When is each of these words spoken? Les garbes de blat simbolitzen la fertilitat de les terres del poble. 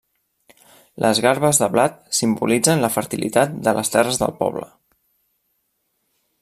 Les 1.03 1.19
garbes 1.25 1.59
de 1.63 1.67
blat 1.75 1.99
simbolitzen 2.21 2.81
la 2.85 2.91
fertilitat 2.97 3.55
de 3.69 3.77
les 3.81 3.95
terres 3.97 4.21
del 4.23 4.37
poble. 4.43 4.67